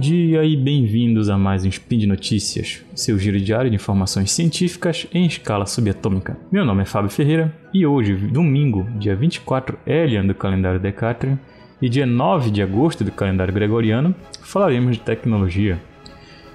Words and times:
dia 0.00 0.42
e 0.42 0.56
bem-vindos 0.56 1.28
a 1.28 1.36
mais 1.36 1.62
um 1.62 1.68
Spin 1.68 1.98
de 1.98 2.06
Notícias, 2.06 2.82
seu 2.94 3.18
giro 3.18 3.38
diário 3.38 3.68
de 3.68 3.76
informações 3.76 4.32
científicas 4.32 5.06
em 5.12 5.26
escala 5.26 5.66
subatômica. 5.66 6.38
Meu 6.50 6.64
nome 6.64 6.82
é 6.82 6.86
Fábio 6.86 7.10
Ferreira 7.10 7.54
e 7.72 7.84
hoje, 7.84 8.14
domingo, 8.14 8.88
dia 8.98 9.14
24 9.14 9.78
Elian 9.86 10.24
do 10.24 10.34
calendário 10.34 10.80
Decatrian 10.80 11.38
e 11.82 11.88
dia 11.90 12.06
9 12.06 12.50
de 12.50 12.62
agosto 12.62 13.04
do 13.04 13.12
calendário 13.12 13.52
gregoriano, 13.52 14.14
falaremos 14.40 14.96
de 14.96 15.02
tecnologia. 15.02 15.78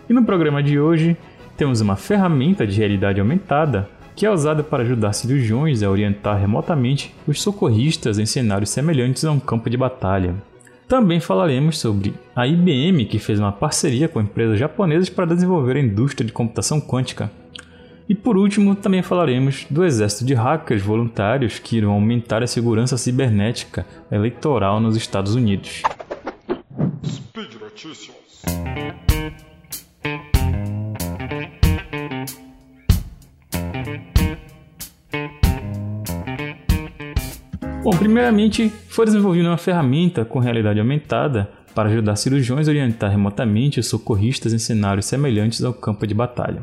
E 0.10 0.14
no 0.14 0.26
programa 0.26 0.64
de 0.64 0.80
hoje 0.80 1.16
temos 1.56 1.82
uma 1.82 1.96
ferramenta 1.96 2.66
de 2.66 2.76
realidade 2.80 3.20
aumentada 3.20 3.88
que 4.16 4.26
é 4.26 4.32
usada 4.32 4.64
para 4.64 4.82
ajudar 4.82 5.14
cirurgiões 5.14 5.84
a 5.84 5.90
orientar 5.92 6.40
remotamente 6.40 7.14
os 7.28 7.44
socorristas 7.44 8.18
em 8.18 8.26
cenários 8.26 8.72
semelhantes 8.72 9.24
a 9.24 9.32
um 9.32 9.40
campo 9.40 9.70
de 9.70 9.78
batalha. 9.78 10.34
Também 10.88 11.20
falaremos 11.20 11.80
sobre 11.80 12.14
a 12.36 12.46
IBM, 12.46 13.06
que 13.06 13.18
fez 13.18 13.40
uma 13.40 13.52
parceria 13.52 14.08
com 14.08 14.22
empresas 14.22 14.60
japonesas 14.60 15.10
para 15.10 15.26
desenvolver 15.26 15.78
a 15.78 15.80
indústria 15.80 16.26
de 16.26 16.32
computação 16.32 16.80
quântica. 16.80 17.32
E 18.08 18.14
por 18.14 18.38
último, 18.38 18.76
também 18.76 19.02
falaremos 19.02 19.66
do 19.68 19.84
exército 19.84 20.26
de 20.26 20.36
hackers 20.36 20.84
voluntários 20.84 21.58
que 21.58 21.78
irão 21.78 21.92
aumentar 21.92 22.44
a 22.44 22.48
segurança 22.48 22.98
cibernética 22.98 23.84
eleitoral 24.12 24.80
nos 24.80 24.96
Estados 24.96 25.34
Unidos. 25.34 25.82
Speed. 27.04 27.56
Bom, 37.96 38.00
primeiramente 38.00 38.70
foi 38.90 39.06
desenvolvida 39.06 39.48
uma 39.48 39.58
ferramenta 39.58 40.26
com 40.26 40.38
realidade 40.38 40.82
aumentada 40.82 41.50
para 41.74 41.88
ajudar 41.88 42.18
cirurgiões 42.18 42.68
a 42.68 42.72
orientar 42.72 43.10
remotamente 43.10 43.80
os 43.80 43.88
socorristas 43.88 44.52
em 44.52 44.60
cenários 44.60 45.06
semelhantes 45.06 45.64
ao 45.64 45.74
campo 45.74 46.06
de 46.06 46.14
batalha. 46.14 46.60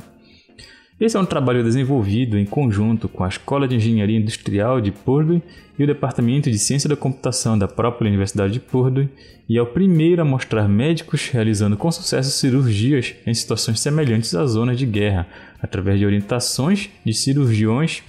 Esse 1.01 1.17
é 1.17 1.21
um 1.21 1.25
trabalho 1.25 1.65
desenvolvido 1.65 2.39
em 2.39 2.45
conjunto 2.45 3.09
com 3.09 3.25
a 3.25 3.29
Escola 3.29 3.67
de 3.67 3.77
Engenharia 3.77 4.19
Industrial 4.19 4.79
de 4.79 4.93
Purdue 4.93 5.43
e 5.79 5.83
o 5.83 5.87
Departamento 5.87 6.51
de 6.51 6.59
Ciência 6.59 6.87
da 6.87 6.97
Computação 6.97 7.59
da 7.59 7.67
própria 7.67 8.09
Universidade 8.09 8.53
de 8.53 8.61
Purdue 8.61 9.09
e 9.49 9.57
é 9.57 9.63
o 9.63 9.67
primeiro 9.67 10.21
a 10.21 10.27
mostrar 10.27 10.69
médicos 10.69 11.31
realizando 11.31 11.79
com 11.79 11.91
sucesso 11.91 12.31
cirurgias 12.31 13.15
em 13.27 13.33
situações 13.33 13.81
semelhantes 13.81 14.35
às 14.35 14.51
zonas 14.51 14.77
de 14.77 14.85
guerra, 14.85 15.27
através 15.63 15.99
de 15.99 16.05
orientações 16.05 16.91
de 17.07 17.15
cirurgiões 17.15 18.03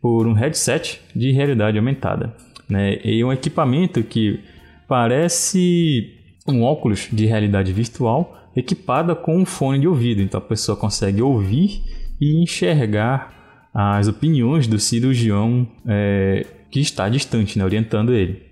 por 0.00 0.26
um 0.26 0.32
headset 0.32 0.98
de 1.14 1.30
realidade 1.30 1.76
aumentada. 1.76 2.34
Né? 2.70 2.98
E 3.04 3.22
um 3.24 3.32
equipamento 3.32 4.02
que 4.02 4.40
parece 4.88 6.14
um 6.46 6.62
óculos 6.62 7.08
de 7.12 7.26
realidade 7.26 7.72
virtual 7.72 8.36
equipada 8.56 9.14
com 9.14 9.36
um 9.36 9.44
fone 9.44 9.80
de 9.80 9.88
ouvido. 9.88 10.22
Então 10.22 10.38
a 10.38 10.42
pessoa 10.42 10.76
consegue 10.76 11.22
ouvir 11.22 11.82
e 12.20 12.42
enxergar 12.42 13.68
as 13.72 14.08
opiniões 14.08 14.66
do 14.66 14.78
cirurgião 14.78 15.66
é, 15.86 16.46
que 16.70 16.80
está 16.80 17.08
distante, 17.08 17.58
né, 17.58 17.64
orientando 17.64 18.12
ele. 18.12 18.42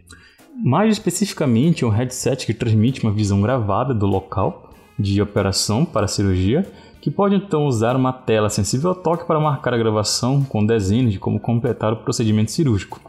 Mais 0.63 0.93
especificamente, 0.93 1.85
um 1.85 1.89
headset 1.89 2.45
que 2.47 2.55
transmite 2.55 3.03
uma 3.03 3.13
visão 3.13 3.41
gravada 3.41 3.95
do 3.95 4.07
local 4.07 4.75
de 4.99 5.23
operação 5.23 5.85
para 5.85 6.07
a 6.07 6.09
cirurgia, 6.09 6.67
que 7.01 7.11
pode 7.11 7.37
então 7.37 7.67
usar 7.67 7.95
uma 7.95 8.13
tela 8.13 8.51
sensível 8.51 8.91
ao 8.91 8.97
toque 8.97 9.25
para 9.25 9.39
marcar 9.39 9.73
a 9.73 9.79
gravação 9.79 10.43
com 10.43 10.67
desenhos 10.67 11.13
de 11.13 11.19
como 11.19 11.39
completar 11.39 11.93
o 11.93 11.99
procedimento 11.99 12.51
cirúrgico. 12.51 13.01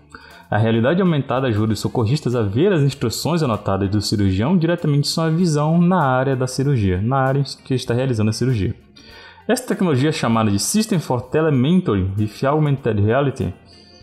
A 0.50 0.58
realidade 0.58 1.00
aumentada 1.00 1.46
ajuda 1.46 1.74
os 1.74 1.80
socorristas 1.80 2.36
a 2.36 2.42
ver 2.42 2.74
as 2.74 2.82
instruções 2.82 3.44
anotadas 3.44 3.88
do 3.88 4.02
cirurgião 4.02 4.58
diretamente 4.58 5.08
em 5.08 5.12
sua 5.12 5.30
visão 5.30 5.80
na 5.80 6.02
área 6.02 6.36
da 6.36 6.48
cirurgia, 6.48 7.00
na 7.00 7.18
área 7.18 7.44
que 7.64 7.76
está 7.76 7.94
realizando 7.94 8.32
a 8.32 8.34
cirurgia. 8.34 8.74
Essa 9.48 9.68
tecnologia 9.68 10.12
chamada 10.12 10.50
de 10.50 10.58
System 10.58 10.98
for 10.98 11.22
Telementoring 11.22 12.14
with 12.18 12.44
Augmented 12.48 13.00
Reality, 13.00 13.54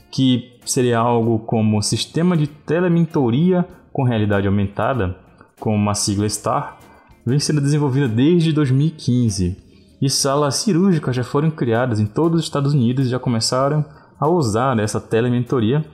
que 0.08 0.56
seria 0.64 0.98
algo 0.98 1.40
como 1.40 1.82
sistema 1.82 2.36
de 2.36 2.46
telementoria 2.46 3.66
com 3.92 4.04
realidade 4.04 4.46
aumentada, 4.46 5.16
com 5.58 5.74
uma 5.74 5.94
sigla 5.94 6.28
STAR, 6.28 6.78
vem 7.24 7.40
sendo 7.40 7.60
desenvolvida 7.60 8.06
desde 8.06 8.52
2015. 8.52 9.56
E 10.00 10.08
salas 10.08 10.56
cirúrgicas 10.56 11.16
já 11.16 11.24
foram 11.24 11.50
criadas 11.50 11.98
em 11.98 12.06
todos 12.06 12.38
os 12.38 12.46
Estados 12.46 12.72
Unidos 12.72 13.06
e 13.06 13.10
já 13.10 13.18
começaram 13.18 13.84
a 14.20 14.28
usar 14.28 14.78
essa 14.78 15.00
telementoria 15.00 15.84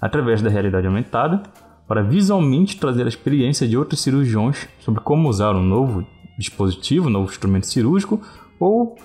através 0.00 0.42
da 0.42 0.50
realidade 0.50 0.86
aumentada 0.86 1.42
para 1.86 2.02
visualmente 2.02 2.78
trazer 2.78 3.04
a 3.04 3.08
experiência 3.08 3.66
de 3.66 3.76
outros 3.76 4.00
cirurgiões 4.00 4.68
sobre 4.80 5.00
como 5.00 5.28
usar 5.28 5.54
um 5.54 5.62
novo 5.62 6.06
dispositivo, 6.38 7.06
um 7.06 7.10
novo 7.10 7.30
instrumento 7.30 7.66
cirúrgico 7.66 8.20
ou 8.58 8.96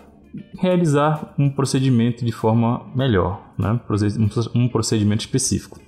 realizar 0.59 1.33
um 1.37 1.49
procedimento 1.49 2.25
de 2.25 2.31
forma 2.31 2.85
melhor, 2.95 3.41
né? 3.57 3.79
um 4.55 4.67
procedimento 4.67 5.21
específico. 5.21 5.79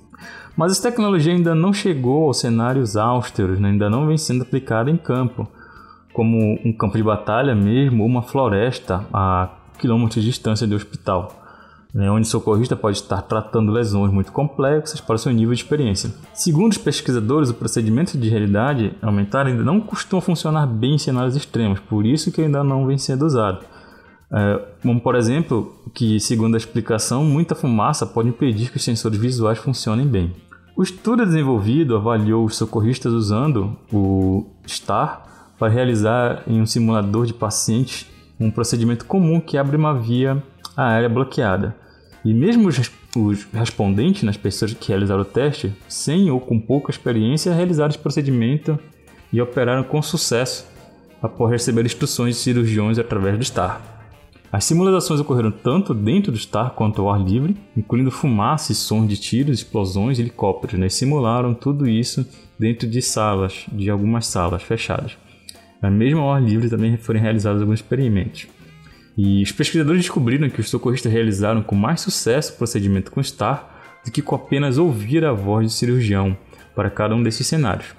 Mas 0.56 0.74
essa 0.74 0.90
tecnologia 0.90 1.34
ainda 1.34 1.56
não 1.56 1.74
chegou 1.74 2.28
aos 2.28 2.40
cenários 2.40 2.96
austeros, 2.96 3.60
né? 3.60 3.70
ainda 3.70 3.90
não 3.90 4.06
vem 4.06 4.18
sendo 4.18 4.44
aplicada 4.44 4.92
em 4.92 4.98
campo, 4.98 5.48
como 6.14 6.38
um 6.64 6.72
campo 6.72 6.96
de 6.96 7.04
batalha 7.04 7.56
mesmo 7.56 8.04
ou 8.04 8.10
uma 8.10 8.22
floresta 8.22 9.06
a 9.12 9.50
quilômetros 9.80 10.24
de 10.24 10.30
distância 10.30 10.68
do 10.68 10.76
hospital 10.76 11.43
né, 11.94 12.10
onde 12.10 12.28
o 12.28 12.30
socorrista 12.30 12.76
pode 12.76 12.98
estar 12.98 13.22
tratando 13.22 13.72
lesões 13.72 14.12
muito 14.12 14.32
complexas 14.32 15.00
para 15.00 15.16
o 15.16 15.20
seu 15.20 15.32
nível 15.32 15.54
de 15.54 15.62
experiência. 15.62 16.12
Segundo 16.34 16.72
os 16.72 16.78
pesquisadores, 16.78 17.50
o 17.50 17.54
procedimento 17.54 18.18
de 18.18 18.30
realidade 18.30 18.96
aumentada 19.02 19.50
ainda 19.50 19.64
não 19.64 19.80
costuma 19.80 20.22
funcionar 20.22 20.66
bem 20.66 20.96
em 20.96 20.98
cenários 20.98 21.36
extremos, 21.36 21.80
por 21.80 22.06
isso 22.06 22.32
que 22.32 22.42
ainda 22.42 22.64
não 22.64 22.88
vem 22.88 22.98
sendo 22.98 23.26
usado. 23.26 23.64
É, 24.32 24.66
como 24.82 25.00
por 25.00 25.14
exemplo, 25.14 25.72
que 25.94 26.20
segundo 26.20 26.56
a 26.56 26.58
explicação, 26.58 27.24
muita 27.24 27.54
fumaça 27.54 28.06
pode 28.06 28.30
impedir 28.30 28.72
que 28.72 28.78
os 28.78 28.84
sensores 28.84 29.20
visuais 29.20 29.60
funcionem 29.60 30.08
bem. 30.08 30.34
O 30.76 30.82
estudo 30.82 31.24
desenvolvido 31.24 31.96
avaliou 31.96 32.44
os 32.44 32.56
socorristas 32.56 33.14
usando 33.14 33.78
o 33.92 34.48
STAR 34.66 35.54
para 35.60 35.72
realizar 35.72 36.42
em 36.48 36.60
um 36.60 36.66
simulador 36.66 37.28
de 37.28 37.34
pacientes 37.34 38.08
um 38.40 38.50
procedimento 38.50 39.06
comum 39.06 39.40
que 39.40 39.56
abre 39.56 39.78
uma 39.78 39.94
via 39.94 40.42
aérea 40.76 41.10
bloqueada. 41.10 41.76
E 42.24 42.34
mesmo 42.34 42.70
os, 42.70 42.92
os 43.16 43.44
respondentes, 43.54 44.24
nas 44.24 44.38
pessoas 44.38 44.74
que 44.74 44.90
realizaram 44.90 45.22
o 45.22 45.26
teste, 45.26 45.74
sem 45.88 46.32
ou 46.32 46.40
com 46.40 46.60
pouca 46.60 46.92
experiência, 46.92 47.54
realizaram 47.54 47.90
esse 47.90 48.00
procedimento 48.00 48.80
e 49.32 49.42
operaram 49.42 49.84
com 49.84 50.02
sucesso 50.02 50.66
após 51.22 51.52
receber 51.52 51.86
instruções 51.86 52.36
de 52.36 52.42
cirurgiões 52.42 53.00
através 53.00 53.38
do 53.38 53.44
STAR. 53.44 53.82
As 54.52 54.66
simulações 54.66 55.20
ocorreram 55.20 55.50
tanto 55.50 55.96
dentro 55.96 56.32
do 56.32 56.38
STAR 56.38 56.72
quanto 56.76 57.02
ao 57.02 57.12
ar 57.12 57.20
livre, 57.20 57.58
incluindo 57.76 58.12
fumaça 58.12 58.72
e 58.72 58.76
sons 58.76 59.10
de 59.10 59.18
tiros, 59.18 59.58
explosões 59.58 60.20
e 60.20 60.22
helicópteros. 60.22 60.80
Né? 60.80 60.90
Simularam 60.90 61.56
tudo 61.56 61.90
isso 61.90 62.24
dentro 62.60 62.88
de 62.88 63.02
salas, 63.02 63.66
de 63.72 63.90
algumas 63.90 64.28
salas 64.28 64.62
fechadas. 64.62 65.18
Mesmo 65.82 66.22
ao 66.22 66.34
ar 66.34 66.42
livre 66.42 66.70
também 66.70 66.96
foram 66.98 67.20
realizados 67.20 67.62
alguns 67.62 67.80
experimentos. 67.80 68.48
E 69.18 69.44
os 69.44 69.52
pesquisadores 69.52 70.02
descobriram 70.02 70.50
que 70.50 70.60
os 70.60 70.70
socorristas 70.70 71.12
realizaram 71.12 71.62
com 71.62 71.76
mais 71.76 72.02
sucesso 72.02 72.54
o 72.54 72.58
procedimento 72.58 73.12
com 73.12 73.22
STAR 73.22 74.02
do 74.04 74.12
que 74.12 74.22
com 74.22 74.36
apenas 74.36 74.78
ouvir 74.78 75.24
a 75.24 75.32
voz 75.32 75.68
do 75.68 75.72
cirurgião 75.72 76.36
para 76.76 76.90
cada 76.90 77.16
um 77.16 77.22
desses 77.22 77.46
cenários. 77.46 77.96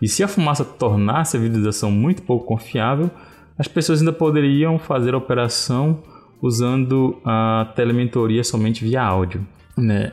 E 0.00 0.08
se 0.08 0.22
a 0.22 0.28
fumaça 0.28 0.64
tornasse 0.64 1.36
a 1.36 1.40
visualização 1.40 1.90
muito 1.90 2.22
pouco 2.22 2.46
confiável, 2.46 3.10
as 3.58 3.66
pessoas 3.66 4.00
ainda 4.00 4.12
poderiam 4.12 4.78
fazer 4.78 5.14
a 5.14 5.18
operação 5.18 6.02
usando 6.40 7.20
a 7.24 7.72
telementoria 7.74 8.44
somente 8.44 8.84
via 8.84 9.02
áudio. 9.02 9.44
Né? 9.76 10.12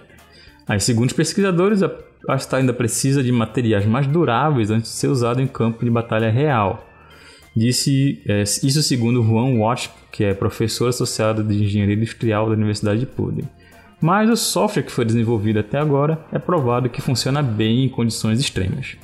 Aí, 0.67 0.79
segundo 0.79 1.09
os 1.09 1.15
pesquisadores, 1.15 1.83
a 1.83 2.37
STAR 2.37 2.61
ainda 2.61 2.73
precisa 2.73 3.21
de 3.21 3.31
materiais 3.31 3.85
mais 3.85 4.07
duráveis 4.07 4.71
antes 4.71 4.91
de 4.91 4.97
ser 4.97 5.07
usado 5.07 5.41
em 5.41 5.47
campo 5.47 5.85
de 5.85 5.91
batalha 5.91 6.31
real. 6.31 6.83
Disse 7.55 8.21
é, 8.27 8.43
isso 8.43 8.83
segundo 8.83 9.23
Juan 9.23 9.57
Watts, 9.57 9.89
que 10.11 10.23
é 10.23 10.33
professor 10.33 10.89
associado 10.89 11.43
de 11.43 11.63
engenharia 11.63 11.95
industrial 11.95 12.47
da 12.47 12.53
Universidade 12.53 12.99
de 12.99 13.05
Purdue. 13.05 13.45
Mas 14.01 14.29
o 14.29 14.35
software 14.35 14.83
que 14.83 14.91
foi 14.91 15.05
desenvolvido 15.05 15.59
até 15.59 15.77
agora 15.77 16.19
é 16.31 16.37
provado 16.37 16.89
que 16.89 17.01
funciona 17.01 17.41
bem 17.41 17.85
em 17.85 17.89
condições 17.89 18.39
extremas. 18.39 18.97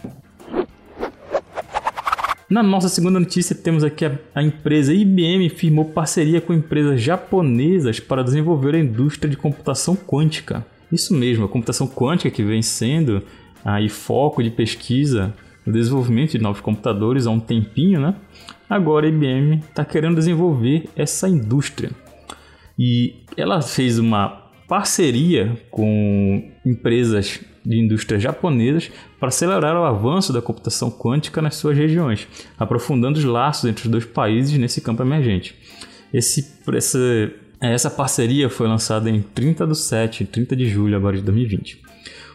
Na 2.50 2.62
nossa 2.62 2.90
segunda 2.90 3.18
notícia, 3.18 3.56
temos 3.56 3.82
aqui 3.82 4.04
a, 4.04 4.20
a, 4.36 4.44
empresa 4.44 4.94
IBM 4.94 5.48
firmou 5.48 5.86
parceria 5.86 6.42
com 6.42 6.54
empresas 6.54 7.02
japonesas 7.02 8.02
para 8.02 8.22
desenvolver 8.22 8.76
a 8.76 8.80
indústria 8.80 9.30
de 9.30 9.38
computação 9.38 9.96
quântica. 9.96 10.66
Isso 10.92 11.14
mesmo, 11.14 11.46
a 11.46 11.48
computação 11.48 11.88
quântica 11.88 12.30
que 12.30 12.44
vem 12.44 12.62
sendo 12.62 13.24
aí 13.64 13.88
foco 13.88 14.44
de 14.44 14.50
pesquisa 14.50 15.34
no 15.66 15.74
desenvolvimento 15.74 16.32
de 16.32 16.40
novos 16.40 16.62
computadores 16.62 17.28
há 17.28 17.32
um 17.32 17.40
tempinho, 17.40 18.00
né? 18.00 18.16
Agora 18.70 19.06
a 19.06 19.10
IBM 19.10 19.58
está 19.58 19.84
querendo 19.84 20.16
desenvolver 20.16 20.90
essa 20.96 21.28
indústria. 21.28 21.92
E 22.78 23.16
ela 23.38 23.62
fez 23.62 24.00
uma 24.00 24.42
parceria 24.68 25.58
com 25.70 26.50
empresas 26.66 27.42
de 27.66 27.78
indústrias 27.78 28.24
japonesas 28.24 28.90
para 29.20 29.28
acelerar 29.28 29.76
o 29.76 29.84
avanço 29.84 30.34
da 30.34 30.42
computação 30.42 30.90
quântica 30.90 31.42
nas 31.42 31.56
suas 31.56 31.78
regiões, 31.78 32.28
aprofundando 32.58 33.20
os 33.20 33.26
laços 33.26 33.70
entre 33.70 33.86
os 33.86 33.92
dois 33.92 34.06
países 34.06 34.58
nesse 34.58 34.82
campo 34.82 35.04
emergente. 35.04 35.56
Esse, 36.14 36.54
essa, 36.74 37.32
essa 37.60 37.90
parceria 37.90 38.50
foi 38.50 38.68
lançada 38.68 39.10
em 39.10 39.22
30 39.22 39.68
de 39.68 39.78
7, 39.78 40.26
30 40.26 40.56
de 40.56 40.68
julho 40.68 40.96
agora 40.96 41.18
de 41.18 41.24
2020. 41.24 41.82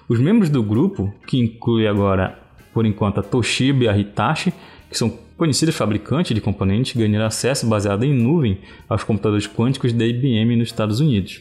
Os 0.08 0.20
membros 0.20 0.48
do 0.48 0.62
grupo, 0.62 1.12
que 1.26 1.38
inclui 1.38 1.86
agora, 1.88 2.38
por 2.76 2.84
enquanto, 2.84 3.20
a 3.20 3.22
Toshiba 3.22 3.84
e 3.84 3.88
a 3.88 3.96
Hitachi, 3.96 4.52
que 4.90 4.98
são 4.98 5.08
conhecidos 5.34 5.74
fabricantes 5.74 6.34
de 6.34 6.42
componentes, 6.42 6.94
ganharam 6.94 7.24
acesso 7.24 7.66
baseado 7.66 8.04
em 8.04 8.12
nuvem 8.12 8.58
aos 8.86 9.02
computadores 9.02 9.46
quânticos 9.46 9.94
da 9.94 10.04
IBM 10.04 10.56
nos 10.56 10.68
Estados 10.68 11.00
Unidos. 11.00 11.40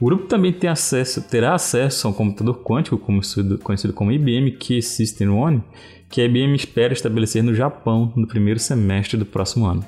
O 0.00 0.06
grupo 0.06 0.24
também 0.24 0.50
tem 0.50 0.70
acesso, 0.70 1.28
terá 1.28 1.54
acesso 1.54 2.06
a 2.06 2.10
um 2.10 2.14
computador 2.14 2.62
quântico 2.62 2.96
conhecido 2.96 3.92
como 3.92 4.12
IBM 4.12 4.52
Key 4.52 4.80
System 4.80 5.28
One, 5.28 5.62
que 6.08 6.22
a 6.22 6.24
IBM 6.24 6.56
espera 6.56 6.94
estabelecer 6.94 7.42
no 7.42 7.54
Japão 7.54 8.10
no 8.16 8.26
primeiro 8.26 8.58
semestre 8.58 9.18
do 9.18 9.26
próximo 9.26 9.66
ano. 9.66 9.84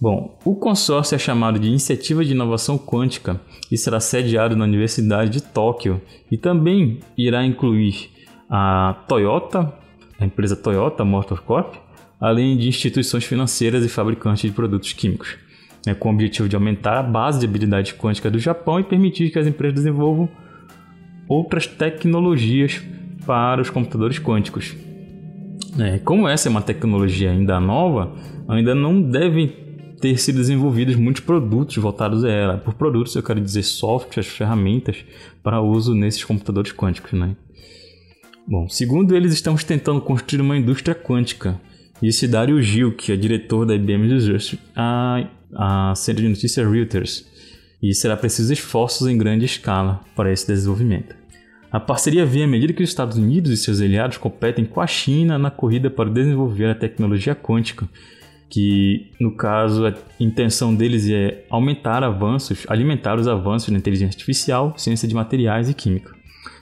Bom, 0.00 0.38
o 0.44 0.54
consórcio 0.54 1.16
é 1.16 1.18
chamado 1.18 1.58
de 1.58 1.66
Iniciativa 1.66 2.24
de 2.24 2.30
Inovação 2.30 2.78
Quântica 2.78 3.40
e 3.72 3.76
será 3.76 3.98
sediado 3.98 4.54
na 4.54 4.66
Universidade 4.66 5.30
de 5.30 5.42
Tóquio 5.42 6.00
e 6.30 6.38
também 6.38 7.00
irá 7.18 7.44
incluir 7.44 8.14
a 8.48 9.04
Toyota, 9.08 9.84
a 10.18 10.24
empresa 10.24 10.56
Toyota 10.56 11.04
Motor 11.04 11.42
Corp, 11.42 11.74
além 12.20 12.56
de 12.56 12.68
instituições 12.68 13.24
financeiras 13.24 13.84
e 13.84 13.88
fabricantes 13.88 14.42
de 14.42 14.52
produtos 14.52 14.92
químicos 14.92 15.36
né, 15.86 15.94
com 15.94 16.10
o 16.10 16.12
objetivo 16.12 16.48
de 16.48 16.56
aumentar 16.56 16.98
a 16.98 17.02
base 17.02 17.38
de 17.38 17.46
habilidade 17.46 17.94
quântica 17.94 18.30
do 18.30 18.38
Japão 18.38 18.80
e 18.80 18.84
permitir 18.84 19.30
que 19.30 19.38
as 19.38 19.46
empresas 19.46 19.76
desenvolvam 19.76 20.28
outras 21.28 21.66
tecnologias 21.66 22.82
para 23.24 23.62
os 23.62 23.70
computadores 23.70 24.18
quânticos. 24.18 24.74
É, 25.78 25.98
como 25.98 26.26
essa 26.26 26.48
é 26.48 26.50
uma 26.50 26.62
tecnologia 26.62 27.30
ainda 27.30 27.60
nova, 27.60 28.12
ainda 28.48 28.74
não 28.74 29.00
devem 29.00 29.48
ter 30.00 30.18
sido 30.18 30.36
desenvolvidos 30.36 30.96
muitos 30.96 31.22
produtos 31.22 31.76
voltados 31.76 32.24
a 32.24 32.30
ela. 32.30 32.58
Por 32.58 32.74
produtos 32.74 33.14
eu 33.14 33.22
quero 33.22 33.40
dizer 33.40 33.62
softwares, 33.62 34.26
ferramentas 34.26 35.04
para 35.42 35.60
uso 35.60 35.94
nesses 35.94 36.24
computadores 36.24 36.72
quânticos. 36.72 37.12
Né? 37.12 37.36
Bom, 38.48 38.68
segundo 38.68 39.16
eles, 39.16 39.32
estamos 39.32 39.64
tentando 39.64 40.00
construir 40.00 40.40
uma 40.40 40.56
indústria 40.56 40.94
quântica. 40.94 41.60
E 42.00 42.08
esse 42.08 42.28
Dario 42.28 42.60
Gil, 42.62 42.94
que 42.94 43.10
é 43.10 43.16
diretor 43.16 43.64
da 43.64 43.74
IBM 43.74 44.08
Research, 44.08 44.58
a 44.74 45.28
a 45.54 45.94
centro 45.94 46.22
de 46.22 46.28
notícias 46.28 46.70
Reuters, 46.70 47.26
e 47.82 47.94
será 47.94 48.16
preciso 48.16 48.52
esforços 48.52 49.06
em 49.06 49.16
grande 49.16 49.44
escala 49.44 50.00
para 50.14 50.32
esse 50.32 50.46
desenvolvimento. 50.46 51.14
A 51.70 51.80
parceria 51.80 52.24
vem 52.24 52.44
à 52.44 52.46
medida 52.46 52.72
que 52.72 52.82
os 52.82 52.88
Estados 52.88 53.16
Unidos 53.16 53.50
e 53.50 53.56
seus 53.56 53.80
aliados 53.80 54.16
competem 54.16 54.64
com 54.64 54.80
a 54.80 54.86
China 54.86 55.38
na 55.38 55.50
corrida 55.50 55.90
para 55.90 56.08
desenvolver 56.08 56.66
a 56.66 56.74
tecnologia 56.74 57.34
quântica, 57.34 57.88
que 58.48 59.10
no 59.20 59.36
caso 59.36 59.86
a 59.86 59.94
intenção 60.18 60.74
deles 60.74 61.08
é 61.10 61.44
aumentar 61.50 62.02
avanços, 62.02 62.64
alimentar 62.68 63.18
os 63.18 63.26
avanços 63.26 63.70
na 63.70 63.78
inteligência 63.78 64.16
artificial, 64.16 64.74
ciência 64.76 65.08
de 65.08 65.14
materiais 65.14 65.68
e 65.68 65.74
química, 65.74 66.14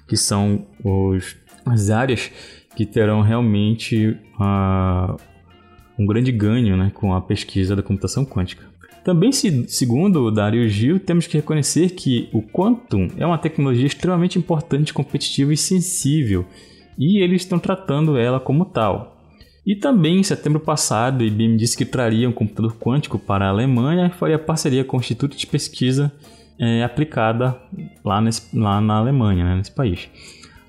que 0.09 0.17
são 0.17 0.67
os, 0.83 1.37
as 1.65 1.91
áreas 1.91 2.31
que 2.77 2.85
terão 2.85 3.21
realmente 3.21 4.17
uh, 4.39 5.17
um 5.99 6.07
grande 6.07 6.33
ganho 6.33 6.77
né, 6.77 6.91
com 6.95 7.15
a 7.15 7.21
pesquisa 7.21 7.77
da 7.77 7.83
computação 7.83 8.25
quântica. 8.25 8.65
Também, 9.05 9.31
segundo 9.33 10.25
o 10.25 10.31
Dario 10.31 10.67
Gil, 10.67 10.99
temos 10.99 11.27
que 11.27 11.37
reconhecer 11.37 11.91
que 11.91 12.29
o 12.33 12.41
Quantum 12.41 13.09
é 13.19 13.27
uma 13.27 13.37
tecnologia 13.37 13.87
extremamente 13.87 14.39
importante, 14.39 14.95
competitiva 14.95 15.53
e 15.53 15.59
sensível, 15.59 16.47
e 16.99 17.23
eles 17.23 17.43
estão 17.43 17.59
tratando 17.59 18.17
ela 18.17 18.41
como 18.41 18.65
tal. 18.65 19.15
E 19.67 19.77
também, 19.77 20.21
em 20.21 20.23
setembro 20.23 20.59
passado, 20.61 21.23
a 21.23 21.27
IBM 21.27 21.57
disse 21.57 21.77
que 21.77 21.85
traria 21.85 22.29
um 22.29 22.33
computador 22.33 22.77
quântico 22.77 23.19
para 23.19 23.47
a 23.47 23.51
Alemanha 23.51 24.07
e 24.07 24.19
faria 24.19 24.39
parceria 24.39 24.85
com 24.85 24.97
o 24.97 25.01
Instituto 25.01 25.37
de 25.37 25.47
Pesquisa 25.47 26.11
é, 26.59 26.83
aplicada 26.83 27.59
lá, 28.03 28.21
nesse, 28.21 28.57
lá 28.57 28.81
na 28.81 28.95
Alemanha, 28.95 29.45
né, 29.45 29.57
nesse 29.57 29.73
país. 29.73 30.09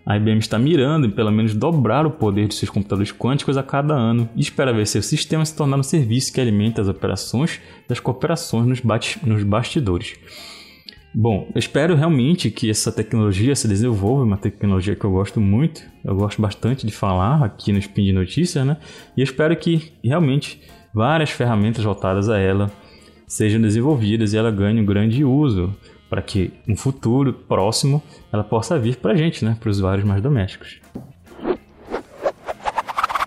A 0.06 0.16
IBM 0.16 0.38
está 0.38 0.60
mirando 0.60 1.07
em 1.07 1.10
pelo 1.10 1.31
menos 1.31 1.56
dobrar 1.56 2.06
o 2.06 2.12
poder 2.12 2.48
de 2.48 2.54
seus 2.54 2.69
computadores 2.69 3.12
quânticos 3.12 3.57
a 3.57 3.63
cada 3.63 3.96
ano 3.96 4.30
e 4.36 4.42
espera 4.42 4.72
ver 4.72 4.86
seu 4.86 5.02
sistema 5.02 5.44
se 5.44 5.56
tornar 5.56 5.80
um 5.80 5.84
serviço 5.84 6.31
que 6.31 6.40
alimenta 6.40 6.80
as 6.80 6.88
operações 6.88 7.60
das 7.88 8.00
cooperações 8.00 8.68
nos, 8.68 8.81
nos 9.24 9.44
bastidores. 9.44 10.16
Bom, 11.18 11.50
eu 11.56 11.60
espero 11.60 11.96
realmente 11.96 12.52
que 12.52 12.69
essa 12.69 12.92
tecnologia 12.92 13.56
se 13.56 13.68
desenvolva, 13.68 14.24
uma 14.24 14.38
tecnologia 14.38 14.96
que 14.96 15.06
eu 15.06 15.12
gosto 15.12 15.40
muito, 15.40 15.81
eu 16.04 16.13
gosto 16.13 16.42
bastante 16.42 16.86
de 16.86 16.92
falar 16.92 17.44
aqui 17.44 17.72
no 17.72 17.80
Spin 17.80 18.04
de 18.04 18.12
Notícias, 18.12 18.66
né? 18.66 18.78
E 19.16 19.22
eu 19.22 19.24
espero 19.24 19.56
que 19.56 19.94
realmente 20.04 20.62
várias 20.94 21.31
ferramentas 21.31 21.84
voltadas 21.84 22.30
a 22.30 22.38
ela 22.38 22.69
sejam 23.25 23.62
desenvolvidas 23.62 24.34
e 24.34 24.38
ela 24.38 24.52
ganhe 24.52 24.80
um 24.80 24.86
grande 24.86 25.24
uso 25.24 25.74
para 26.10 26.22
que 26.22 26.54
no 26.68 26.75
futuro 26.75 27.34
próximo 27.34 28.02
ela 28.31 28.44
possa 28.44 28.78
vir 28.80 28.98
para 28.98 29.13
a 29.13 29.16
gente, 29.16 29.44
né, 29.44 29.57
para 29.60 29.69
os 29.69 29.78
usuários 29.78 30.06
mais 30.06 30.22
domésticos. 30.22 30.80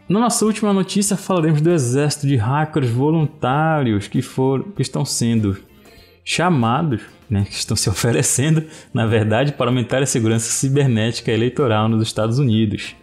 Na 0.09 0.21
nossa 0.21 0.45
última 0.47 0.73
notícia 0.73 1.17
falaremos 1.17 1.61
do 1.61 1.71
exército 1.71 2.27
de 2.27 2.37
hackers 2.37 2.89
voluntários 2.89 4.09
que, 4.09 4.23
foram, 4.23 4.65
que 4.71 4.81
estão 4.81 5.05
sendo 5.05 5.59
chamados, 6.25 7.03
né, 7.29 7.45
que 7.45 7.55
estão 7.55 7.77
se 7.77 7.89
oferecendo, 7.91 8.65
na 8.93 9.07
verdade, 9.07 9.53
para 9.53 9.71
aumentar 9.71 10.03
a 10.03 10.07
segurança 10.07 10.51
cibernética 10.51 11.31
eleitoral 11.31 11.89
nos 11.89 12.03
Estados 12.03 12.39
Unidos. 12.39 12.95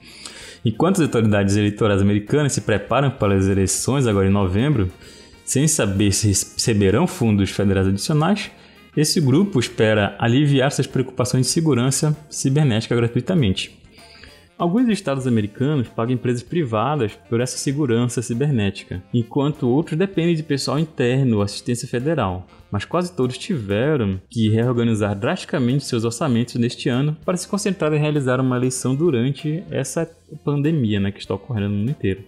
Enquanto 0.65 0.95
as 0.95 1.03
autoridades 1.03 1.55
eleitorais 1.55 2.01
americanas 2.01 2.53
se 2.53 2.61
preparam 2.61 3.11
para 3.11 3.35
as 3.35 3.47
eleições 3.47 4.07
agora 4.07 4.25
em 4.27 4.31
novembro, 4.31 4.91
sem 5.43 5.67
saber 5.67 6.11
se 6.11 6.29
receberão 6.29 7.05
fundos 7.05 7.51
federais 7.51 7.87
adicionais, 7.87 8.49
esse 8.95 9.19
grupo 9.19 9.59
espera 9.59 10.15
aliviar 10.17 10.71
suas 10.71 10.87
preocupações 10.87 11.45
de 11.45 11.51
segurança 11.51 12.15
cibernética 12.29 12.95
gratuitamente. 12.95 13.77
Alguns 14.57 14.87
estados 14.87 15.27
americanos 15.27 15.89
pagam 15.89 16.13
empresas 16.13 16.41
privadas 16.41 17.11
por 17.29 17.41
essa 17.41 17.57
segurança 17.57 18.21
cibernética, 18.21 19.03
enquanto 19.13 19.67
outros 19.67 19.99
dependem 19.99 20.33
de 20.33 20.43
pessoal 20.43 20.79
interno 20.79 21.37
ou 21.37 21.41
assistência 21.41 21.85
federal. 21.85 22.47
Mas 22.71 22.85
quase 22.85 23.13
todos 23.13 23.37
tiveram 23.37 24.19
que 24.29 24.47
reorganizar 24.47 25.13
drasticamente 25.13 25.83
seus 25.83 26.05
orçamentos 26.05 26.55
neste 26.55 26.87
ano 26.87 27.17
para 27.25 27.35
se 27.35 27.49
concentrar 27.49 27.91
em 27.93 27.99
realizar 27.99 28.39
uma 28.39 28.55
eleição 28.55 28.95
durante 28.95 29.61
essa 29.69 30.09
pandemia 30.45 31.01
né, 31.01 31.11
que 31.11 31.19
está 31.19 31.33
ocorrendo 31.33 31.69
no 31.69 31.75
mundo 31.79 31.91
inteiro 31.91 32.23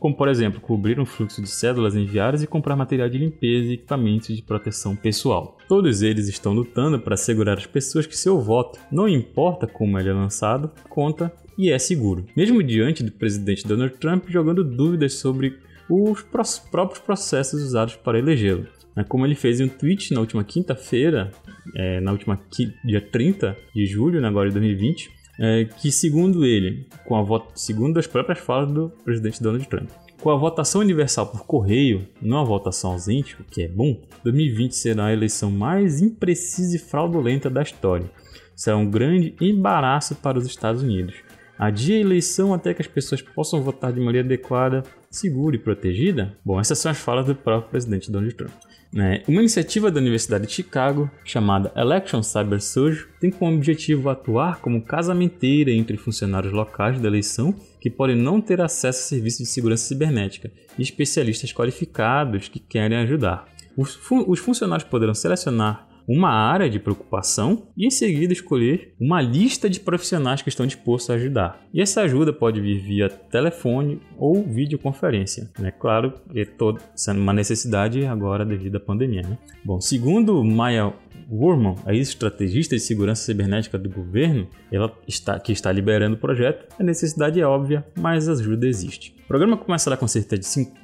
como 0.00 0.16
por 0.16 0.28
exemplo 0.28 0.60
cobrir 0.60 0.98
um 0.98 1.04
fluxo 1.04 1.42
de 1.42 1.48
cédulas 1.48 1.94
enviadas 1.94 2.42
e 2.42 2.46
comprar 2.46 2.74
material 2.74 3.08
de 3.08 3.18
limpeza 3.18 3.68
e 3.68 3.74
equipamentos 3.74 4.34
de 4.34 4.42
proteção 4.42 4.96
pessoal. 4.96 5.58
Todos 5.68 6.00
eles 6.00 6.26
estão 6.26 6.54
lutando 6.54 6.98
para 6.98 7.14
assegurar 7.14 7.58
às 7.58 7.66
pessoas 7.66 8.06
que 8.06 8.16
seu 8.16 8.40
voto, 8.40 8.80
não 8.90 9.06
importa 9.06 9.66
como 9.66 9.98
ele 9.98 10.08
é 10.08 10.12
lançado, 10.12 10.70
conta 10.88 11.30
e 11.56 11.70
é 11.70 11.78
seguro. 11.78 12.24
Mesmo 12.34 12.62
diante 12.62 13.04
do 13.04 13.12
presidente 13.12 13.68
Donald 13.68 13.94
Trump 13.98 14.24
jogando 14.28 14.64
dúvidas 14.64 15.14
sobre 15.14 15.58
os 15.88 16.22
próprios 16.70 17.00
processos 17.00 17.62
usados 17.62 17.94
para 17.96 18.18
elegê-lo. 18.18 18.66
É 18.96 19.04
como 19.04 19.26
ele 19.26 19.34
fez 19.34 19.60
em 19.60 19.64
um 19.64 19.68
tweet 19.68 20.12
na 20.14 20.20
última 20.20 20.42
quinta-feira, 20.42 21.30
é, 21.76 22.00
na 22.00 22.10
última 22.10 22.40
dia 22.84 23.00
30 23.00 23.56
de 23.74 23.86
julho, 23.86 24.20
né, 24.20 24.28
agora 24.28 24.48
de 24.48 24.54
2020, 24.54 25.10
é, 25.40 25.64
que 25.64 25.90
segundo 25.90 26.44
ele, 26.44 26.86
com 27.06 27.16
a 27.16 27.42
segundo 27.54 27.98
as 27.98 28.06
próprias 28.06 28.38
falas 28.38 28.70
do 28.70 28.90
presidente 29.02 29.42
Donald 29.42 29.66
Trump, 29.66 29.88
com 30.20 30.28
a 30.28 30.36
votação 30.36 30.82
universal 30.82 31.28
por 31.28 31.46
correio, 31.46 32.06
não 32.20 32.38
a 32.38 32.44
votação 32.44 32.92
ausente, 32.92 33.40
o 33.40 33.44
que 33.44 33.62
é 33.62 33.68
bom, 33.68 33.98
2020 34.22 34.76
será 34.76 35.06
a 35.06 35.12
eleição 35.14 35.50
mais 35.50 36.02
imprecisa 36.02 36.76
e 36.76 36.78
fraudulenta 36.78 37.48
da 37.48 37.62
história. 37.62 38.10
Será 38.54 38.76
um 38.76 38.90
grande 38.90 39.34
embaraço 39.40 40.14
para 40.16 40.36
os 40.36 40.44
Estados 40.44 40.82
Unidos. 40.82 41.14
Adia 41.58 41.96
a 41.96 42.00
eleição 42.00 42.52
até 42.52 42.74
que 42.74 42.82
as 42.82 42.88
pessoas 42.88 43.22
possam 43.22 43.62
votar 43.62 43.94
de 43.94 44.00
maneira 44.00 44.26
adequada, 44.26 44.82
segura 45.10 45.56
e 45.56 45.58
protegida? 45.58 46.38
Bom, 46.44 46.60
essas 46.60 46.78
são 46.78 46.90
as 46.90 46.98
falas 46.98 47.26
do 47.26 47.34
próprio 47.34 47.70
presidente 47.70 48.10
Donald 48.10 48.34
Trump. 48.34 48.52
Né? 48.92 49.22
Uma 49.28 49.40
iniciativa 49.40 49.90
da 49.90 50.00
Universidade 50.00 50.46
de 50.46 50.52
Chicago, 50.52 51.10
chamada 51.24 51.72
Election 51.76 52.22
Cyber 52.22 52.60
Surge, 52.60 53.06
tem 53.20 53.30
como 53.30 53.56
objetivo 53.56 54.08
atuar 54.08 54.60
como 54.60 54.82
casamenteira 54.82 55.70
entre 55.70 55.96
funcionários 55.96 56.52
locais 56.52 57.00
da 57.00 57.08
eleição 57.08 57.54
que 57.80 57.90
podem 57.90 58.16
não 58.16 58.40
ter 58.40 58.60
acesso 58.60 59.00
a 59.00 59.08
serviços 59.08 59.40
de 59.40 59.46
segurança 59.46 59.84
cibernética 59.84 60.50
e 60.78 60.82
especialistas 60.82 61.52
qualificados 61.52 62.48
que 62.48 62.58
querem 62.58 62.98
ajudar. 62.98 63.46
Os, 63.76 63.98
os 64.10 64.38
funcionários 64.38 64.88
poderão 64.88 65.14
selecionar 65.14 65.89
uma 66.06 66.30
área 66.30 66.68
de 66.68 66.78
preocupação 66.78 67.68
e 67.76 67.86
em 67.86 67.90
seguida 67.90 68.32
escolher 68.32 68.94
uma 69.00 69.20
lista 69.20 69.68
de 69.68 69.80
profissionais 69.80 70.42
que 70.42 70.48
estão 70.48 70.66
dispostos 70.66 71.10
a 71.10 71.14
ajudar. 71.14 71.60
E 71.72 71.80
essa 71.80 72.02
ajuda 72.02 72.32
pode 72.32 72.60
vir 72.60 72.80
via 72.80 73.08
telefone 73.08 74.00
ou 74.18 74.42
videoconferência. 74.42 75.50
Né? 75.58 75.70
Claro, 75.70 76.14
é 76.34 76.44
todo, 76.44 76.80
sendo 76.94 77.20
uma 77.20 77.32
necessidade 77.32 78.04
agora 78.04 78.44
devido 78.44 78.76
à 78.76 78.80
pandemia. 78.80 79.22
Né? 79.22 79.38
Bom, 79.64 79.80
segundo 79.80 80.44
Maya 80.44 80.92
Worman, 81.30 81.76
a 81.86 81.94
ex-estrategista 81.94 82.74
de 82.74 82.82
segurança 82.82 83.22
cibernética 83.22 83.78
do 83.78 83.88
governo, 83.88 84.48
ela 84.72 84.92
está, 85.06 85.38
que 85.38 85.52
está 85.52 85.70
liberando 85.70 86.16
o 86.16 86.18
projeto, 86.18 86.66
a 86.78 86.82
necessidade 86.82 87.40
é 87.40 87.46
óbvia, 87.46 87.86
mas 87.96 88.28
a 88.28 88.32
ajuda 88.32 88.66
existe. 88.66 89.14
O 89.24 89.28
programa 89.28 89.56
começará 89.56 89.96
com 89.96 90.06
de, 90.06 90.12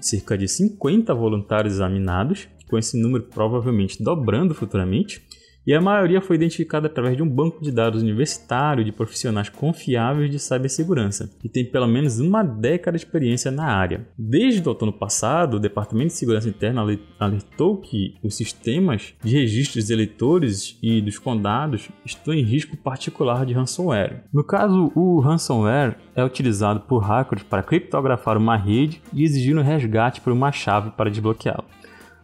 cerca 0.01 0.39
de 0.39 0.47
50 0.47 1.13
voluntários 1.15 1.75
examinados, 1.75 2.49
com 2.69 2.79
esse 2.79 3.01
número 3.01 3.25
provavelmente 3.25 4.03
dobrando 4.03 4.55
futuramente, 4.55 5.23
e 5.67 5.75
a 5.75 5.81
maioria 5.81 6.21
foi 6.21 6.37
identificada 6.37 6.87
através 6.87 7.17
de 7.17 7.25
um 7.25 7.29
banco 7.29 7.61
de 7.61 7.73
dados 7.73 8.01
universitário 8.01 8.85
de 8.85 8.93
profissionais 8.93 9.49
confiáveis 9.49 10.31
de 10.31 10.39
cibersegurança, 10.39 11.29
que 11.41 11.49
tem 11.49 11.65
pelo 11.65 11.89
menos 11.89 12.21
uma 12.21 12.45
década 12.45 12.97
de 12.97 13.05
experiência 13.05 13.51
na 13.51 13.65
área. 13.65 14.07
Desde 14.17 14.63
o 14.63 14.69
outono 14.69 14.93
passado, 14.93 15.57
o 15.57 15.61
Departamento 15.61 16.09
de 16.09 16.19
Segurança 16.19 16.49
Interna 16.49 16.87
alertou 17.19 17.79
que 17.79 18.15
os 18.23 18.37
sistemas 18.37 19.15
de 19.25 19.33
registros 19.33 19.87
de 19.87 19.93
eleitores 19.93 20.79
e 20.81 21.01
dos 21.01 21.19
condados 21.19 21.89
estão 22.05 22.33
em 22.33 22.45
risco 22.45 22.77
particular 22.77 23.45
de 23.45 23.53
ransomware. 23.53 24.23
No 24.33 24.45
caso, 24.45 24.93
o 24.95 25.19
ransomware 25.19 25.97
é 26.15 26.25
utilizado 26.25 26.79
por 26.83 26.99
hackers 26.99 27.43
para 27.43 27.65
criptografar 27.65 28.37
uma 28.37 28.57
rede 28.57 29.03
e 29.13 29.25
exigir 29.25 29.59
um 29.59 29.63
resgate 29.63 30.21
por 30.21 30.33
uma 30.33 30.53
chave 30.53 30.91
para 30.91 31.11
desbloqueá-la. 31.11 31.65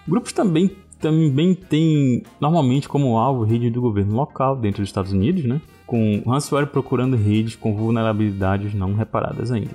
Grupos 0.06 0.32
também 0.32 0.70
também 1.02 1.52
tem 1.52 2.22
normalmente 2.40 2.88
como 2.88 3.18
alvo 3.18 3.42
rede 3.42 3.68
do 3.68 3.80
governo 3.80 4.14
local 4.14 4.56
dentro 4.56 4.80
dos 4.80 4.88
Estados 4.88 5.12
Unidos, 5.12 5.44
né? 5.44 5.60
com 5.84 6.22
ransomware 6.24 6.68
procurando 6.68 7.16
redes 7.16 7.56
com 7.56 7.74
vulnerabilidades 7.74 8.72
não 8.72 8.94
reparadas 8.94 9.50
ainda. 9.50 9.72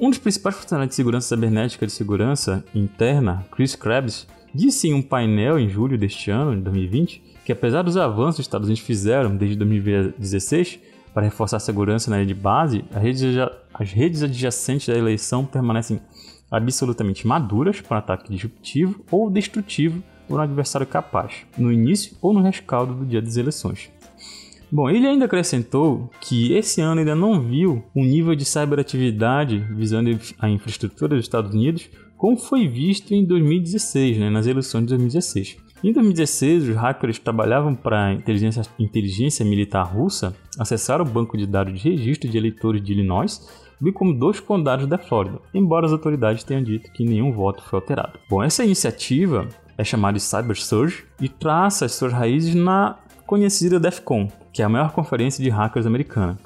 Um 0.00 0.08
dos 0.08 0.18
principais 0.18 0.56
funcionários 0.56 0.90
de 0.90 0.96
segurança 0.96 1.28
cibernética 1.28 1.86
de 1.86 1.92
segurança 1.92 2.64
interna, 2.74 3.46
Chris 3.52 3.76
Krebs, 3.76 4.26
disse 4.52 4.88
em 4.88 4.94
um 4.94 5.02
painel 5.02 5.58
em 5.60 5.68
julho 5.68 5.96
deste 5.96 6.30
ano, 6.30 6.56
de 6.56 6.62
2020, 6.62 7.22
que 7.44 7.52
apesar 7.52 7.82
dos 7.82 7.96
avanços 7.96 8.36
que 8.36 8.40
os 8.40 8.46
Estados 8.46 8.66
Unidos 8.66 8.82
fizeram 8.82 9.36
desde 9.36 9.56
2016 9.56 10.80
para 11.14 11.22
reforçar 11.22 11.58
a 11.58 11.60
segurança 11.60 12.10
na 12.10 12.16
rede 12.16 12.34
base, 12.34 12.84
as 13.74 13.92
redes 13.92 14.22
adjacentes 14.22 14.88
da 14.88 14.98
eleição 14.98 15.44
permanecem 15.44 16.00
absolutamente 16.52 17.26
maduras 17.26 17.80
para 17.80 17.98
ataque 17.98 18.30
disruptivo 18.30 19.02
ou 19.10 19.30
destrutivo 19.30 20.02
por 20.28 20.38
um 20.38 20.42
adversário 20.42 20.86
capaz, 20.86 21.46
no 21.56 21.72
início 21.72 22.16
ou 22.20 22.32
no 22.32 22.42
rescaldo 22.42 22.94
do 22.94 23.06
dia 23.06 23.22
das 23.22 23.36
eleições. 23.36 23.90
Bom, 24.70 24.88
ele 24.88 25.06
ainda 25.06 25.26
acrescentou 25.26 26.10
que 26.20 26.52
esse 26.54 26.80
ano 26.80 27.00
ainda 27.00 27.14
não 27.14 27.42
viu 27.42 27.84
um 27.94 28.04
nível 28.04 28.34
de 28.34 28.44
cyberatividade 28.44 29.58
visando 29.70 30.18
a 30.38 30.48
infraestrutura 30.48 31.14
dos 31.14 31.24
Estados 31.24 31.52
Unidos 31.52 31.90
como 32.16 32.36
foi 32.36 32.68
visto 32.68 33.12
em 33.12 33.24
2016, 33.24 34.18
né, 34.18 34.30
nas 34.30 34.46
eleições 34.46 34.82
de 34.82 34.88
2016. 34.88 35.56
Em 35.84 35.92
2016, 35.92 36.68
os 36.68 36.76
hackers 36.76 37.18
trabalhavam 37.18 37.74
para 37.74 38.06
a 38.06 38.12
inteligência, 38.12 38.62
inteligência 38.78 39.44
militar 39.44 39.82
russa 39.82 40.32
acessar 40.56 41.02
o 41.02 41.04
banco 41.04 41.36
de 41.36 41.44
dados 41.44 41.74
de 41.74 41.88
registro 41.88 42.30
de 42.30 42.38
eleitores 42.38 42.80
de 42.80 42.92
Illinois, 42.92 43.48
bem 43.80 43.92
como 43.92 44.14
dois 44.14 44.38
condados 44.38 44.86
da 44.86 44.96
Flórida, 44.96 45.40
embora 45.52 45.84
as 45.84 45.90
autoridades 45.90 46.44
tenham 46.44 46.62
dito 46.62 46.92
que 46.92 47.04
nenhum 47.04 47.32
voto 47.32 47.64
foi 47.64 47.80
alterado. 47.80 48.16
Bom, 48.30 48.40
essa 48.40 48.64
iniciativa 48.64 49.48
é 49.76 49.82
chamado 49.82 50.14
de 50.14 50.20
Cyber 50.20 50.56
Surge 50.56 51.04
e 51.20 51.28
traça 51.28 51.84
as 51.84 51.94
suas 51.94 52.12
raízes 52.12 52.54
na 52.54 53.00
conhecida 53.26 53.80
DEFCON, 53.80 54.28
que 54.52 54.62
é 54.62 54.64
a 54.64 54.68
maior 54.68 54.92
conferência 54.92 55.42
de 55.42 55.50
hackers 55.50 55.84
americana. 55.84 56.38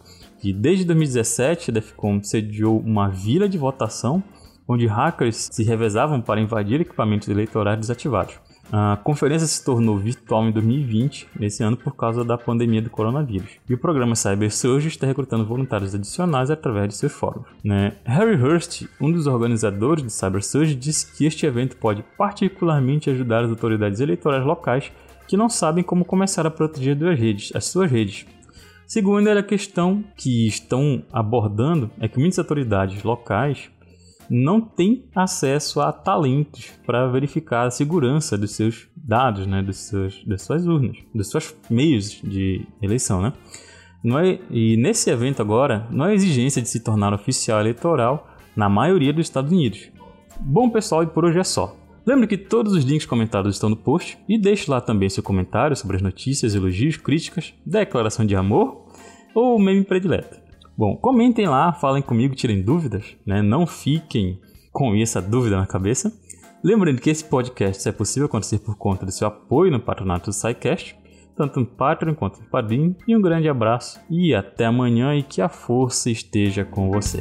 E 0.42 0.50
desde 0.50 0.86
2017, 0.86 1.70
a 1.70 1.74
DEFCON 1.74 2.22
sediou 2.22 2.80
uma 2.80 3.10
vila 3.10 3.46
de 3.46 3.58
votação 3.58 4.24
onde 4.66 4.86
hackers 4.86 5.50
se 5.52 5.62
revezavam 5.62 6.22
para 6.22 6.40
invadir 6.40 6.80
equipamentos 6.80 7.28
eleitorais 7.28 7.78
desativados. 7.78 8.45
A 8.73 8.99
conferência 9.02 9.46
se 9.46 9.64
tornou 9.64 9.96
virtual 9.96 10.49
em 10.49 10.52
2020, 10.52 11.28
nesse 11.38 11.62
ano 11.62 11.76
por 11.76 11.94
causa 11.94 12.25
da 12.25 12.37
pandemia 12.37 12.82
do 12.82 12.90
coronavírus. 12.90 13.50
E 13.68 13.75
o 13.75 13.78
programa 13.78 14.16
Cyber 14.16 14.52
Surge 14.52 14.88
está 14.88 15.06
recrutando 15.06 15.46
voluntários 15.46 15.94
adicionais 15.94 16.50
através 16.50 16.88
de 16.88 16.96
seus 16.96 17.12
fóruns. 17.12 17.46
Né? 17.62 17.92
Harry 18.04 18.35
Hurst, 18.35 18.87
um 19.00 19.12
dos 19.12 19.26
organizadores 19.26 20.02
do 20.02 20.11
Cyber 20.11 20.44
Surge, 20.44 20.75
disse 20.75 21.16
que 21.16 21.25
este 21.25 21.46
evento 21.46 21.76
pode 21.76 22.04
particularmente 22.18 23.08
ajudar 23.08 23.44
as 23.44 23.50
autoridades 23.50 24.00
eleitorais 24.00 24.44
locais 24.44 24.90
que 25.28 25.37
não 25.37 25.49
sabem 25.49 25.82
como 25.82 26.04
começar 26.04 26.46
a 26.46 26.50
proteger 26.50 26.96
redes, 27.14 27.52
as 27.54 27.66
suas 27.66 27.90
redes. 27.90 28.26
Segundo 28.87 29.28
a 29.28 29.42
questão 29.42 30.04
que 30.16 30.46
estão 30.46 31.02
abordando 31.12 31.90
é 32.00 32.06
que 32.06 32.20
muitas 32.20 32.38
autoridades 32.38 33.02
locais 33.02 33.68
não 34.28 34.61
tem 34.61 35.04
acesso 35.14 35.80
a 35.80 35.92
talentos 35.92 36.73
para 36.85 37.06
verificar 37.09 37.66
a 37.66 37.71
segurança 37.71 38.37
dos 38.37 38.52
seus 38.52 38.88
dados, 38.97 39.47
né, 39.47 39.62
dos 39.62 39.76
seus, 39.76 40.25
das 40.25 40.42
suas 40.42 40.66
urnas, 40.66 40.97
dos 41.14 41.30
seus 41.30 41.54
meios 41.71 42.21
de 42.23 42.66
eleição, 42.83 43.21
né? 43.21 43.33
Não 44.02 44.18
é, 44.18 44.38
e 44.50 44.76
nesse 44.76 45.11
evento 45.11 45.42
agora, 45.42 45.87
não 45.90 46.04
há 46.04 46.14
exigência 46.14 46.62
de 46.62 46.68
se 46.68 46.80
tornar 46.80 47.12
oficial 47.12 47.61
eleitoral 47.61 48.28
na 48.54 48.68
maioria 48.68 49.12
dos 49.12 49.26
Estados 49.26 49.50
Unidos. 49.50 49.88
Bom 50.38 50.71
pessoal, 50.71 51.02
e 51.02 51.06
por 51.06 51.25
hoje 51.25 51.38
é 51.38 51.45
só. 51.45 51.76
Lembre 52.06 52.28
que 52.28 52.38
todos 52.38 52.73
os 52.73 52.85
links 52.85 53.04
comentados 53.04 53.56
estão 53.56 53.68
no 53.68 53.76
post 53.76 54.16
e 54.28 54.38
deixe 54.38 54.71
lá 54.71 54.80
também 54.80 55.09
seu 55.09 55.25
comentário 55.25 55.75
sobre 55.75 55.97
as 55.97 56.02
notícias, 56.02 56.54
elogios, 56.54 56.97
críticas, 56.97 57.52
declaração 57.64 58.25
de 58.25 58.37
amor 58.37 58.87
ou 59.35 59.59
meme 59.59 59.83
predileto. 59.83 60.45
Bom, 60.76 60.95
comentem 60.95 61.49
lá, 61.49 61.73
falem 61.73 62.02
comigo, 62.02 62.35
tirem 62.35 62.62
dúvidas, 62.62 63.16
né? 63.25 63.40
Não 63.40 63.66
fiquem 63.66 64.38
com 64.71 64.95
essa 64.95 65.23
dúvida 65.23 65.56
na 65.56 65.66
cabeça. 65.66 66.12
Lembrando 66.62 67.00
que 67.00 67.09
esse 67.09 67.25
podcast 67.25 67.88
é 67.88 67.92
possível 67.92 68.26
acontecer 68.26 68.59
por 68.59 68.76
conta 68.76 69.06
do 69.06 69.12
seu 69.12 69.26
apoio 69.26 69.73
no 69.73 69.80
patronato 69.80 70.28
do 70.28 70.35
SciCast, 70.35 70.95
tanto 71.35 71.61
no 71.61 71.66
Patreon 71.66 72.14
quanto 72.14 72.42
no 72.42 72.50
Padrim. 72.50 72.95
E 73.09 73.16
um 73.16 73.23
grande 73.23 73.49
abraço 73.49 73.99
e 74.11 74.35
até 74.35 74.66
amanhã 74.66 75.14
e 75.14 75.23
que 75.23 75.40
a 75.40 75.49
força 75.49 76.11
esteja 76.11 76.62
com 76.62 76.90
você. 76.90 77.21